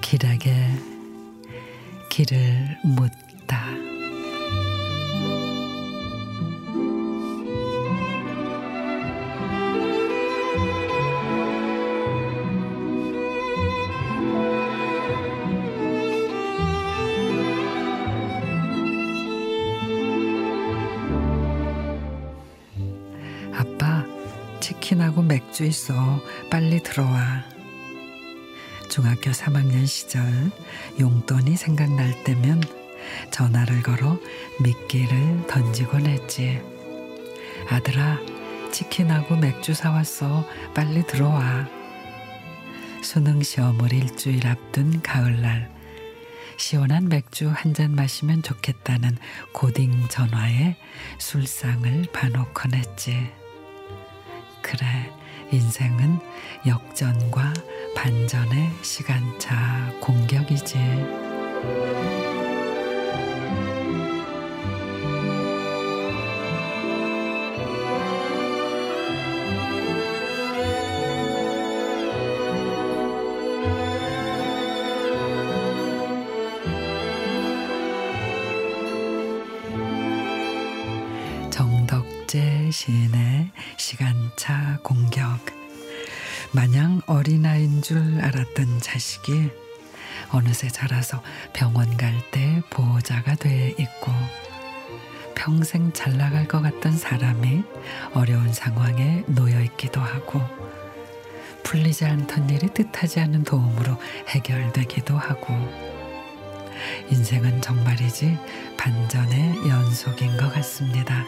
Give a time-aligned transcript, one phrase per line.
[0.00, 0.50] 길에게
[2.08, 3.87] 길을 묻다.
[23.58, 24.04] 아빠,
[24.60, 26.22] 치킨하고 맥주 있어.
[26.48, 27.42] 빨리 들어와.
[28.88, 30.22] 중학교 3학년 시절
[31.00, 32.62] 용돈이 생각날 때면
[33.32, 34.16] 전화를 걸어
[34.62, 36.62] 미끼를 던지곤 했지.
[37.68, 38.18] 아들아,
[38.70, 40.44] 치킨하고 맥주 사왔어.
[40.72, 41.66] 빨리 들어와.
[43.02, 45.68] 수능 시험을 일주일 앞둔 가을날.
[46.56, 49.16] 시원한 맥주 한 잔 마시면 좋겠다는
[49.52, 50.76] 고딩 전화에
[51.18, 53.32] 술상을 봐놓곤 했지.
[54.62, 54.86] 그래,
[55.50, 56.18] 인생은
[56.66, 57.54] 역전과
[57.94, 60.78] 반전의 시간차 공격이지.
[82.28, 85.22] 정덕재 시인의 시간차 공격.
[86.52, 89.50] 마냥 어린아이인 줄 알았던 자식이
[90.30, 91.22] 어느새 자라서
[91.54, 94.12] 병원 갈 때 보호자가 돼 있고
[95.34, 97.64] 평생 잘 나갈 것 같던 사람이
[98.12, 100.42] 어려운 상황에 놓여 있기도 하고
[101.64, 103.96] 풀리지 않던 일이 뜻하지 않은 도움으로
[104.28, 105.54] 해결되기도 하고
[107.10, 108.36] 인생은 정말이지
[108.76, 111.24] 반전의 연속인 것 같습니다.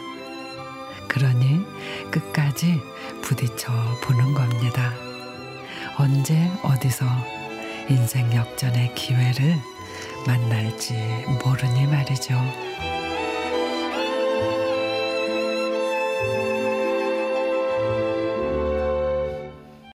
[1.11, 1.65] 그러니
[2.09, 2.81] 끝까지
[3.21, 4.93] 부딪혀 보는 겁니다.
[5.97, 7.05] 언제 어디서
[7.89, 9.57] 인생 역전의 기회를
[10.25, 10.93] 만날지
[11.43, 12.39] 모르니 말이죠.